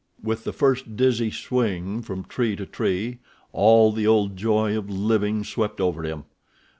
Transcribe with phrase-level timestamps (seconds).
[0.23, 3.19] With the first dizzy swing from tree to tree
[3.53, 6.23] all the old joy of living swept over him.